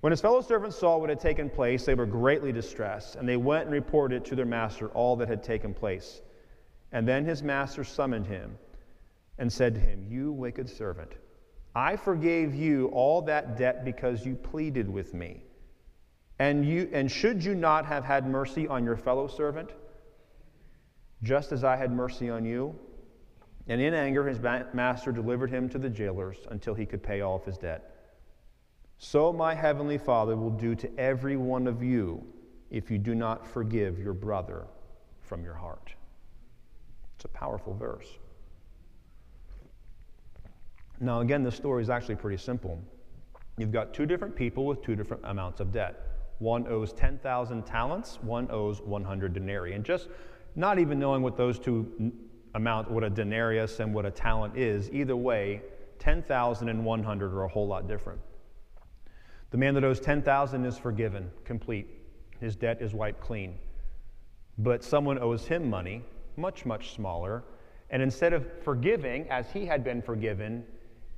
[0.00, 3.36] When his fellow servants saw what had taken place, they were greatly distressed, and they
[3.36, 6.20] went and reported to their master all that had taken place.
[6.92, 8.56] And then his master summoned him
[9.38, 11.12] and said to him, You wicked servant,
[11.74, 15.42] I forgave you all that debt because you pleaded with me.
[16.38, 19.70] And, you, and should you not have had mercy on your fellow servant,
[21.22, 22.78] just as I had mercy on you?
[23.68, 27.44] And in anger, his master delivered him to the jailers until he could pay off
[27.44, 27.92] his debt.
[28.98, 32.24] so my heavenly Father will do to every one of you
[32.70, 34.66] if you do not forgive your brother
[35.20, 35.94] from your heart.
[37.16, 38.08] It's a powerful verse.
[41.00, 42.80] Now, again, the story is actually pretty simple.
[43.58, 46.00] You've got two different people with two different amounts of debt.
[46.38, 49.74] One owes 10,000 talents, one owes 100 denarii.
[49.74, 50.08] And just
[50.54, 52.12] not even knowing what those two
[52.56, 55.62] amount, what a denarius and what a talent is, either way,
[55.98, 58.20] 10,000 and 100 are a whole lot different.
[59.50, 61.86] The man that owes 10,000 is forgiven, complete.
[62.40, 63.58] His debt is wiped clean.
[64.58, 66.02] But someone owes him money,
[66.36, 67.44] much, much smaller.
[67.90, 70.64] And instead of forgiving as he had been forgiven,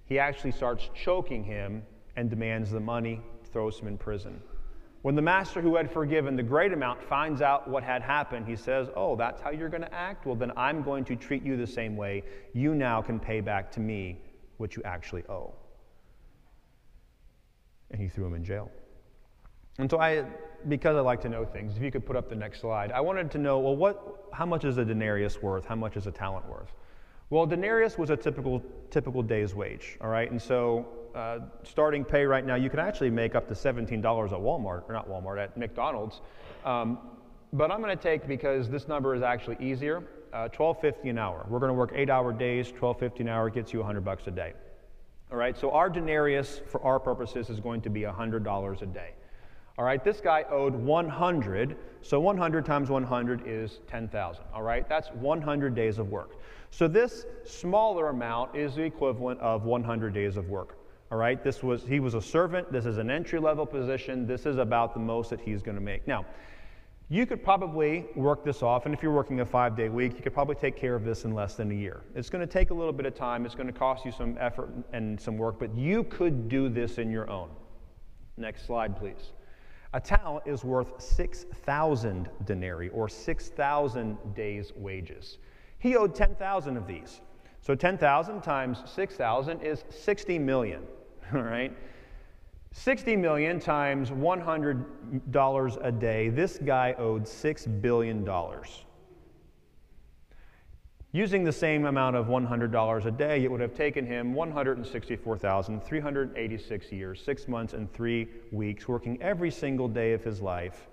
[0.06, 1.82] he actually starts choking him
[2.16, 3.20] and demands the money,
[3.52, 4.42] throws him in prison.
[5.02, 8.56] When the master who had forgiven the great amount finds out what had happened, he
[8.56, 10.26] says, Oh, that's how you're going to act?
[10.26, 12.24] Well, then I'm going to treat you the same way.
[12.52, 14.18] You now can pay back to me
[14.56, 15.54] what you actually owe.
[17.90, 18.70] And he threw him in jail.
[19.78, 20.24] And so I,
[20.66, 23.00] because I like to know things, if you could put up the next slide, I
[23.00, 25.64] wanted to know, well, what, how much is a denarius worth?
[25.64, 26.72] How much is a talent worth?
[27.30, 30.28] Well, a denarius was a typical, typical day's wage, all right?
[30.28, 34.00] And so uh, starting pay right now, you can actually make up to $17 at
[34.02, 36.20] Walmart, or not Walmart, at McDonald's.
[36.64, 36.98] Um,
[37.52, 41.46] but I'm going to take, because this number is actually easier, uh, 12.50 an hour.
[41.48, 42.70] We're going to work eight-hour days.
[42.72, 44.52] 12.50 an hour gets you 100 bucks a day.
[45.30, 49.12] All right, so our denarius for our purposes is going to be $100 a day.
[49.76, 54.44] All right, this guy owed 100, so 100 times 100 is 10,000.
[54.52, 56.36] All right, that's 100 days of work.
[56.70, 60.77] So this smaller amount is the equivalent of 100 days of work.
[61.10, 62.70] All right, this was he was a servant.
[62.70, 64.26] This is an entry level position.
[64.26, 66.06] This is about the most that he's going to make.
[66.06, 66.26] Now,
[67.08, 70.22] you could probably work this off, and if you're working a five day week, you
[70.22, 72.02] could probably take care of this in less than a year.
[72.14, 74.36] It's going to take a little bit of time, it's going to cost you some
[74.38, 77.48] effort and some work, but you could do this in your own.
[78.36, 79.32] Next slide, please.
[79.94, 85.38] A talent is worth 6,000 denarii, or 6,000 days' wages.
[85.78, 87.22] He owed 10,000 of these.
[87.62, 90.82] So 10,000 times 6,000 is 60 million,
[91.34, 91.76] all right?
[92.72, 98.28] 60 million times $100 a day, this guy owed $6 billion.
[101.12, 107.22] Using the same amount of $100 a day, it would have taken him 164,386 years,
[107.24, 110.88] six months and three weeks, working every single day of his life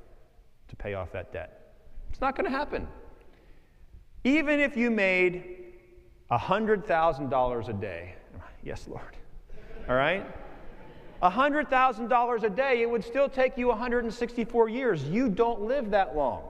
[0.69, 1.73] to pay off that debt.
[2.09, 2.87] It's not going to happen.
[4.23, 5.73] Even if you made
[6.31, 8.15] $100,000 a day,
[8.63, 9.17] yes, Lord,
[9.87, 10.25] all right?
[11.21, 15.03] $100,000 a day, it would still take you 164 years.
[15.03, 16.43] You don't live that long.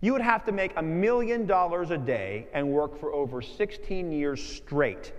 [0.00, 4.12] You would have to make a million dollars a day and work for over 16
[4.12, 5.12] years straight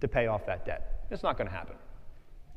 [0.00, 1.06] to pay off that debt.
[1.10, 1.76] It's not going to happen.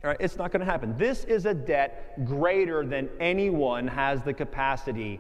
[0.04, 0.98] All right, it's not going to happen.
[0.98, 5.20] This is a debt greater than anyone has the capacity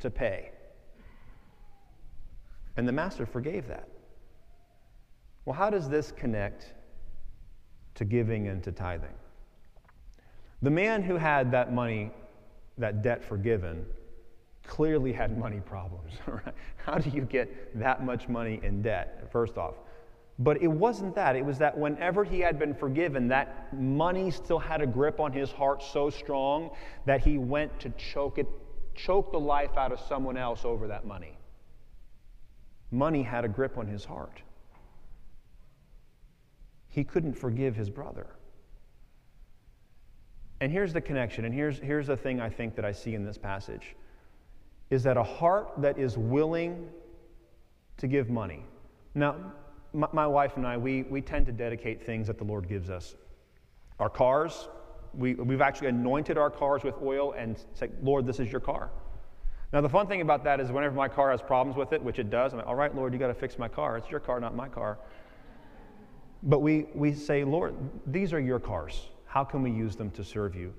[0.00, 0.50] to pay.
[2.78, 3.88] And the master forgave that.
[5.44, 6.72] Well, how does this connect
[7.96, 9.14] to giving and to tithing.
[10.62, 12.10] The man who had that money,
[12.78, 13.84] that debt forgiven,
[14.66, 16.12] clearly had money problems.
[16.26, 16.54] Right?
[16.76, 19.74] How do you get that much money in debt, first off?
[20.38, 21.34] But it wasn't that.
[21.34, 25.32] It was that whenever he had been forgiven, that money still had a grip on
[25.32, 26.70] his heart so strong
[27.06, 28.46] that he went to choke it,
[28.94, 31.38] choke the life out of someone else over that money.
[32.90, 34.42] Money had a grip on his heart
[36.96, 38.26] he couldn't forgive his brother.
[40.62, 43.22] And here's the connection, and here's, here's the thing I think that I see in
[43.22, 43.94] this passage
[44.88, 46.88] is that a heart that is willing
[47.98, 48.64] to give money.
[49.14, 49.36] Now,
[49.92, 52.88] my, my wife and I, we, we tend to dedicate things that the Lord gives
[52.88, 53.14] us.
[54.00, 54.66] Our cars,
[55.12, 58.90] we, we've actually anointed our cars with oil and say, Lord, this is your car.
[59.70, 62.18] Now, the fun thing about that is whenever my car has problems with it, which
[62.18, 63.98] it does, I'm like, all right, Lord, you got to fix my car.
[63.98, 64.96] It's your car, not my car.
[66.42, 67.74] But we, we say, Lord,
[68.06, 69.08] these are your cars.
[69.26, 70.72] How can we use them to serve you?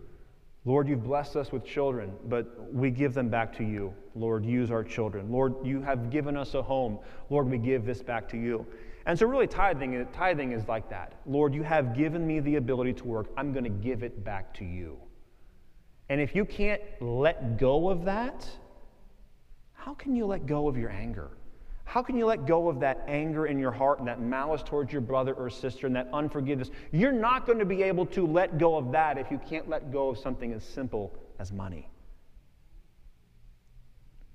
[0.65, 3.93] Lord, you've blessed us with children, but we give them back to you.
[4.15, 5.31] Lord, use our children.
[5.31, 6.99] Lord, you have given us a home.
[7.29, 8.65] Lord, we give this back to you.
[9.05, 11.13] And so, really, tithing, tithing is like that.
[11.25, 13.27] Lord, you have given me the ability to work.
[13.37, 14.97] I'm going to give it back to you.
[16.09, 18.49] And if you can't let go of that,
[19.73, 21.31] how can you let go of your anger?
[21.87, 24.91] How can you let go of that anger in your heart and that malice towards
[24.91, 26.69] your brother or sister and that unforgiveness?
[26.91, 29.89] You're not going to be able to let go of that if you can't let
[29.89, 31.89] go of something as simple as money.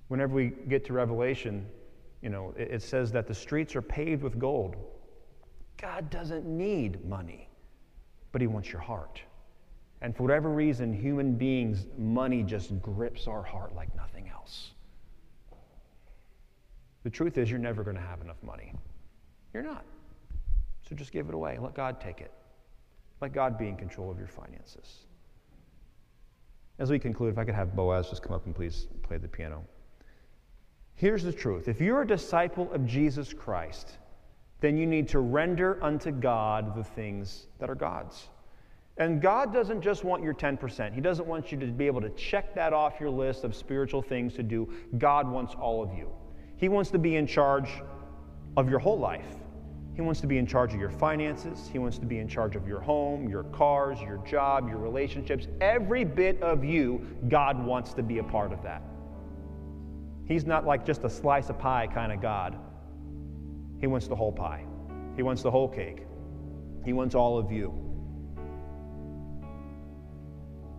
[0.07, 1.67] Whenever we get to Revelation,
[2.23, 4.75] you know, it, says that the streets are paved with gold.
[5.79, 7.47] God doesn't need money,
[8.31, 9.21] but He wants your heart.
[10.01, 14.72] And for whatever reason, human beings, money just grips our heart like nothing else.
[17.03, 18.73] The truth is, you're never going to have enough money.
[19.53, 19.85] You're not.
[20.87, 21.57] So just give it away.
[21.59, 22.31] Let God take it.
[23.21, 25.05] Let God be in control of your finances.
[26.79, 29.27] As we conclude, if I could have Boaz just come up and please play the
[29.27, 29.63] piano.
[30.95, 33.97] Here's the truth if you're a disciple of Jesus Christ,
[34.61, 38.29] then you need to render unto God the things that are God's.
[38.97, 40.93] And God doesn't just want your 10%.
[40.93, 44.03] He doesn't want you to be able to check that off your list of spiritual
[44.03, 44.71] things to do.
[44.99, 46.09] God wants all of you.
[46.63, 47.69] He wants to be in charge
[48.55, 49.35] of your whole life.
[49.95, 51.69] He wants to be in charge of your finances.
[51.69, 55.49] He wants to be in charge of your home, your cars, your job, your relationships.
[55.59, 58.81] Every bit of you, God wants to be a part of that.
[60.25, 62.55] He's not like just a slice of pie kind of God.
[63.81, 64.63] He wants the whole pie,
[65.17, 66.07] He wants the whole cake.
[66.85, 67.73] He wants all of you.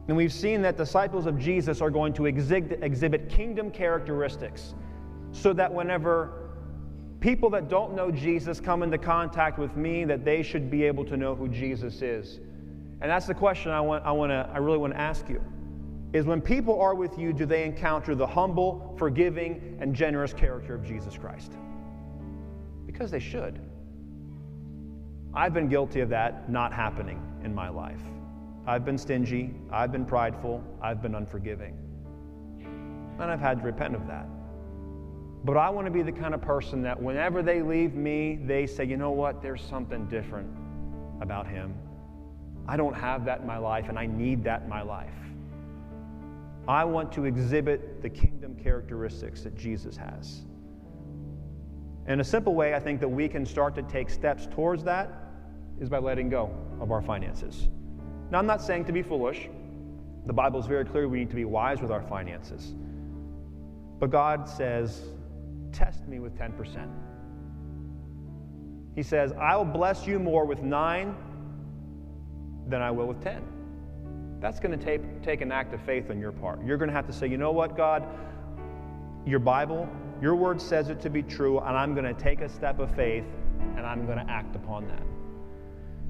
[0.09, 4.75] And we've seen that disciples of Jesus are going to exhibit kingdom characteristics
[5.35, 6.45] so that whenever
[7.19, 11.05] people that don't know Jesus come into contact with me, that they should be able
[11.05, 12.39] to know who Jesus is.
[13.01, 15.43] And that's the question I, want, I, want to, I really want to ask you.
[16.13, 20.77] Is when people are with you, do they encounter the humble, forgiving, and generous character
[20.77, 21.53] of Jesus Christ?
[22.87, 23.59] Because they should.
[25.35, 28.01] I've been guilty of that not happening in my life.
[28.67, 31.77] I've been stingy, I've been prideful, I've been unforgiving.
[32.61, 34.29] And I've had to repent of that.
[35.45, 38.67] But I want to be the kind of person that whenever they leave me, they
[38.67, 40.49] say, you know what, there's something different
[41.21, 41.75] about him.
[42.67, 45.13] I don't have that in my life, and I need that in my life.
[46.67, 50.45] I want to exhibit the kingdom characteristics that Jesus has.
[52.07, 55.11] And a simple way I think that we can start to take steps towards that
[55.79, 57.69] is by letting go of our finances.
[58.31, 59.49] Now, I'm not saying to be foolish.
[60.25, 62.75] The Bible is very clear we need to be wise with our finances.
[63.99, 65.03] But God says,
[65.75, 66.89] test me with 10%.
[68.95, 71.15] He says, I will bless you more with nine
[72.69, 73.43] than I will with 10.
[74.41, 76.65] That's going to take, take an act of faith on your part.
[76.65, 78.07] You're going to have to say, you know what, God,
[79.27, 79.89] your Bible,
[80.21, 82.95] your word says it to be true, and I'm going to take a step of
[82.95, 83.25] faith
[83.77, 85.03] and I'm going to act upon that.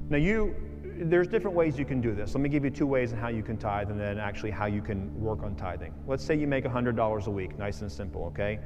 [0.09, 2.35] Now, you, there's different ways you can do this.
[2.35, 4.65] Let me give you two ways in how you can tithe and then actually how
[4.65, 5.93] you can work on tithing.
[6.05, 8.59] Let's say you make $100 a week, nice and simple, okay?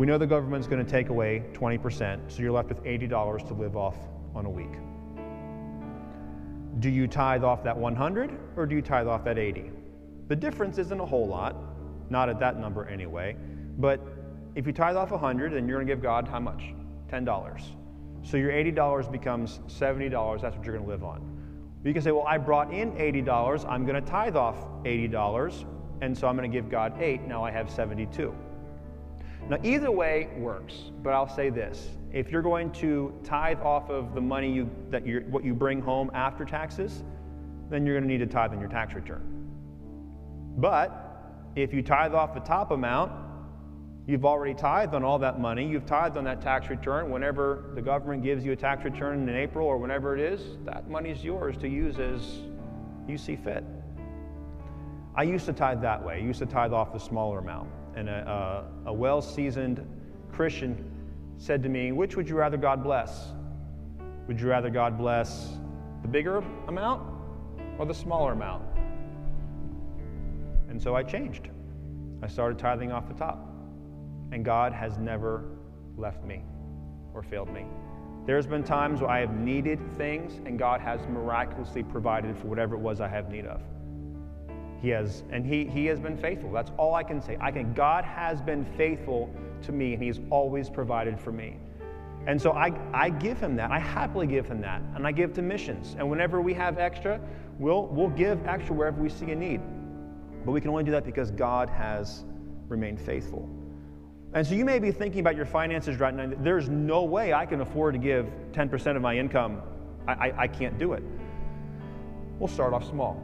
[0.00, 3.52] We know the government's going to take away 20%, so you're left with $80 to
[3.52, 3.98] live off
[4.34, 4.72] on a week.
[6.80, 9.70] Do you tithe off that 100 or do you tithe off that 80?
[10.28, 11.54] The difference isn't a whole lot,
[12.08, 13.36] not at that number anyway,
[13.76, 14.00] but
[14.54, 16.72] if you tithe off 100, then you're going to give God how much?
[17.12, 17.62] $10.
[18.22, 20.40] So your $80 becomes $70.
[20.40, 21.20] That's what you're going to live on.
[21.84, 23.68] You can say, well, I brought in $80.
[23.68, 25.66] I'm going to tithe off $80.
[26.00, 27.28] And so I'm going to give God 8.
[27.28, 28.34] Now I have 72.
[29.50, 31.88] Now, either way works, but I'll say this.
[32.12, 35.82] If you're going to tithe off of the money you, that you what you bring
[35.82, 37.02] home after taxes,
[37.68, 39.22] then you're going to need to tithe in your tax return.
[40.56, 43.12] But if you tithe off the top amount,
[44.10, 45.64] You've already tithed on all that money.
[45.64, 47.10] You've tithed on that tax return.
[47.10, 50.90] Whenever the government gives you a tax return in April or whenever it is, that
[50.90, 52.20] money is yours to use as
[53.06, 53.62] you see fit.
[55.14, 56.14] I used to tithe that way.
[56.14, 57.68] I used to tithe off the smaller amount.
[57.96, 59.86] And a, uh, a, a well seasoned
[60.32, 60.84] Christian
[61.38, 63.32] said to me, Which would you rather God bless?
[64.26, 65.54] Would you rather God bless
[66.02, 67.02] the bigger amount
[67.78, 68.64] or the smaller amount?
[70.68, 71.48] And so I changed.
[72.22, 73.50] I started tithing off the top
[74.32, 75.44] and God has never
[75.96, 76.42] left me
[77.14, 77.66] or failed me.
[78.26, 82.76] There's been times where I have needed things, and God has miraculously provided for whatever
[82.76, 83.62] it was I have need of.
[84.80, 86.50] He has, and he, he has been faithful.
[86.52, 87.36] That's all I can say.
[87.40, 91.58] I can, God has been faithful to me, and He's always provided for me.
[92.26, 93.70] And so I, I give him that.
[93.70, 94.82] I happily give him that.
[94.94, 95.96] And I give to missions.
[95.98, 97.20] And whenever we have extra,
[97.58, 99.60] we'll, we'll give extra wherever we see a need.
[100.44, 102.24] But we can only do that because God has
[102.68, 103.48] remained faithful.
[104.32, 106.30] And so you may be thinking about your finances right now.
[106.38, 109.62] There's no way I can afford to give 10% of my income.
[110.06, 111.02] I, I, I can't do it.
[112.38, 113.20] We'll start off small.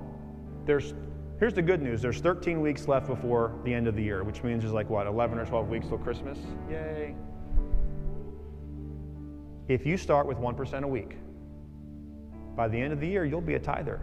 [0.64, 0.94] There's,
[1.38, 4.42] here's the good news there's 13 weeks left before the end of the year, which
[4.42, 6.38] means there's like what, 11 or 12 weeks till Christmas?
[6.70, 7.14] Yay.
[9.68, 11.16] If you start with 1% a week,
[12.54, 14.00] by the end of the year, you'll be a tither.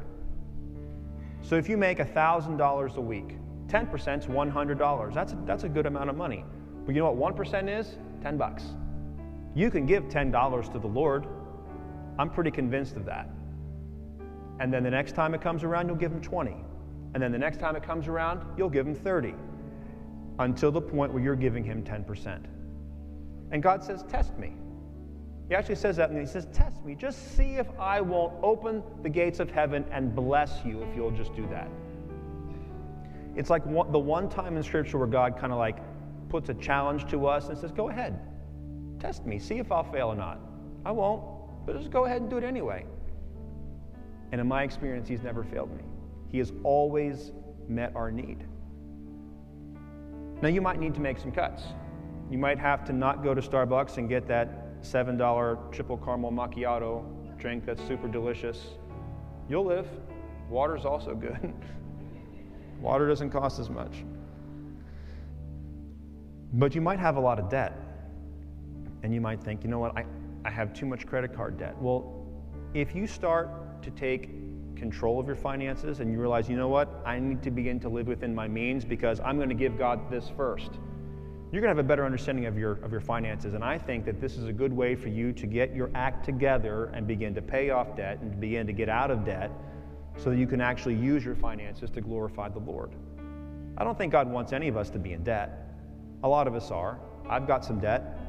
[1.41, 5.13] So if you make $1,000 a week, 10% is $100.
[5.13, 6.45] That's a, that's a good amount of money.
[6.86, 7.97] But you know what 1% is?
[8.21, 8.63] 10 bucks.
[9.55, 11.27] You can give $10 to the Lord.
[12.19, 13.29] I'm pretty convinced of that.
[14.59, 16.55] And then the next time it comes around, you'll give them 20.
[17.14, 19.36] And then the next time it comes around, you'll give him 30
[20.39, 22.43] until the point where you're giving him 10%.
[23.51, 24.53] And God says, Test me.
[25.47, 26.95] He actually says that, and he says, Test me.
[26.95, 31.11] Just see if I won't open the gates of heaven and bless you if you'll
[31.11, 31.70] just do that.
[33.36, 35.78] It's like one, the one time in Scripture where God kind of like
[36.30, 38.20] puts a challenge to us and says, Go ahead,
[38.99, 40.39] test me, see if I'll fail or not.
[40.86, 41.24] I won't,
[41.66, 42.86] but just go ahead and do it anyway.
[44.32, 45.84] And in my experience, He's never failed me.
[46.34, 47.31] He has always
[47.69, 48.43] met our need.
[50.41, 51.61] Now, you might need to make some cuts.
[52.31, 57.05] You might have to not go to Starbucks and get that $7 triple caramel macchiato
[57.38, 58.69] drink that's super delicious.
[59.47, 59.88] You'll live.
[60.49, 61.53] Water's also good.
[62.81, 64.03] Water doesn't cost as much.
[66.53, 67.79] But you might have a lot of debt.
[69.03, 70.05] And you might think, you know what, I,
[70.45, 71.79] I have too much credit card debt.
[71.79, 72.25] Well,
[72.73, 74.31] if you start to take
[74.76, 77.89] control of your finances and you realize, you know what, I need to begin to
[77.89, 80.71] live within my means because I'm going to give God this first.
[81.51, 83.53] You're going to have a better understanding of your, of your finances.
[83.53, 86.26] And I think that this is a good way for you to get your act
[86.26, 89.51] together and begin to pay off debt and begin to get out of debt
[90.17, 92.95] so that you can actually use your finances to glorify the Lord.
[93.78, 95.69] I don't think God wants any of us to be in debt.
[96.24, 96.99] A lot of us are.
[97.30, 98.19] I've got some debt.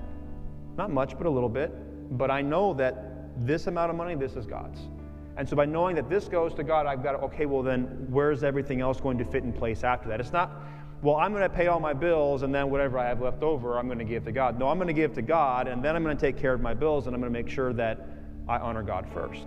[0.76, 1.72] Not much, but a little bit.
[2.18, 4.80] But I know that this amount of money, this is God's.
[5.36, 8.44] And so by knowing that this goes to God, I've got, okay, well, then where's
[8.44, 10.20] everything else going to fit in place after that?
[10.20, 10.62] It's not,
[11.02, 13.78] well, I'm going to pay all my bills and then whatever I have left over,
[13.78, 14.58] I'm going to give to God.
[14.58, 16.60] No, I'm going to give to God and then I'm going to take care of
[16.60, 18.06] my bills and I'm going to make sure that
[18.48, 19.46] I honor God first.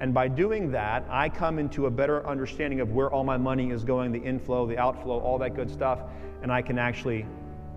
[0.00, 3.70] And by doing that, I come into a better understanding of where all my money
[3.70, 6.00] is going, the inflow, the outflow, all that good stuff,
[6.42, 7.26] and I can actually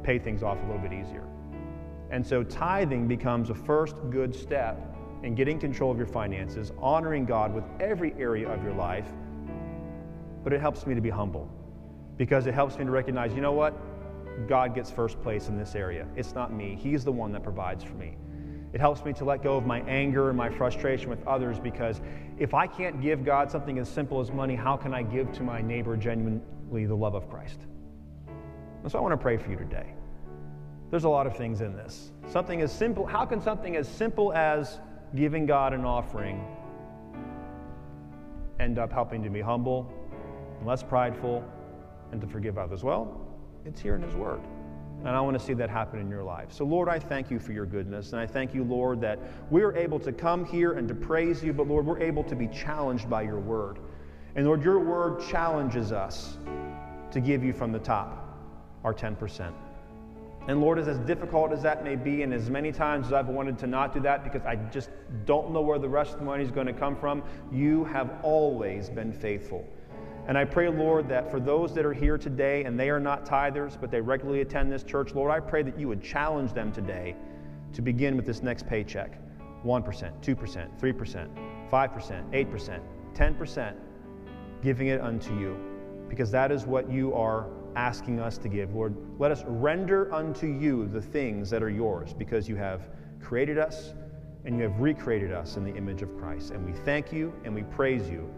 [0.04, 1.24] pay things off a little bit easier.
[2.10, 4.93] And so tithing becomes a first good step
[5.24, 9.08] in getting control of your finances, honoring God with every area of your life.
[10.44, 11.50] But it helps me to be humble
[12.18, 13.74] because it helps me to recognize, you know what?
[14.48, 16.08] God gets first place in this area.
[16.16, 16.78] It's not me.
[16.80, 18.18] He's the one that provides for me.
[18.74, 22.02] It helps me to let go of my anger and my frustration with others because
[22.40, 25.44] if I can't give God something as simple as money, how can I give to
[25.44, 27.60] my neighbor genuinely the love of Christ?
[28.82, 29.94] And so I want to pray for you today.
[30.90, 32.12] There's a lot of things in this.
[32.28, 34.80] Something as simple, how can something as simple as
[35.16, 36.46] giving God an offering
[38.60, 39.92] end up helping to be humble,
[40.66, 41.44] less prideful,
[42.12, 42.84] and to forgive others?
[42.84, 43.28] Well,
[43.66, 44.42] it's here in His Word.
[45.00, 46.54] And I want to see that happen in your life.
[46.54, 48.14] So, Lord, I thank you for your goodness.
[48.14, 51.52] And I thank you, Lord, that we're able to come here and to praise you,
[51.52, 53.80] but, Lord, we're able to be challenged by your word.
[54.36, 56.38] And, Lord, your word challenges us
[57.12, 58.40] to give you from the top
[58.86, 59.54] our 10%.
[60.48, 63.58] And, Lord, as, difficult as that may be, and as many times as I've wanted
[63.60, 64.90] to not do that because I just
[65.26, 68.20] don't know where the rest of the money is going to come from, you have
[68.24, 69.66] always been faithful.
[70.28, 73.26] And I pray, Lord, that for those that are here today and they are not
[73.26, 76.72] tithers, but they regularly attend this church, Lord, I pray that you would challenge them
[76.72, 77.16] today
[77.74, 79.18] to begin with this next paycheck
[79.66, 79.84] 1%,
[80.22, 82.80] 2%, 3%, 5%, 8%,
[83.14, 83.76] 10%,
[84.62, 85.58] giving it unto you,
[86.10, 88.74] because that is what you are asking us to give.
[88.74, 92.90] Lord, let us render unto you the things that are yours, because you have
[93.22, 93.94] created us
[94.46, 96.52] and you have recreated us in the image of Christ.
[96.52, 98.30] And we thank you and we praise you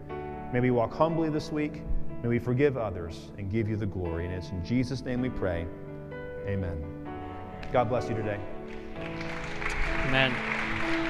[0.52, 1.82] May we walk humbly this week.
[2.22, 4.26] May we forgive others and give you the glory.
[4.26, 5.66] And it's in Jesus' name we pray.
[6.46, 6.82] Amen.
[7.72, 8.38] God bless you today.
[10.06, 10.32] Amen.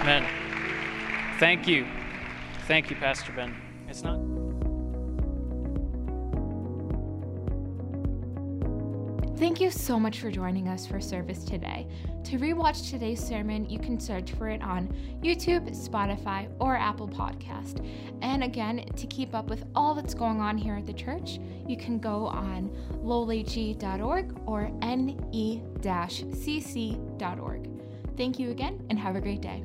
[0.00, 0.26] Amen.
[1.38, 1.86] Thank you.
[2.66, 3.54] Thank you, Pastor Ben.
[3.88, 4.45] It's not.
[9.36, 11.86] Thank you so much for joining us for service today.
[12.24, 14.88] To rewatch today's sermon, you can search for it on
[15.22, 17.86] YouTube, Spotify, or Apple Podcast.
[18.22, 21.76] And again, to keep up with all that's going on here at the church, you
[21.76, 22.70] can go on
[23.04, 25.70] lowlg.org or ne-cc.org.
[28.16, 29.62] Thank you again and have a great day.